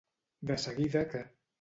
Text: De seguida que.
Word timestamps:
De 0.51 0.57
seguida 0.63 1.07
que. 1.13 1.25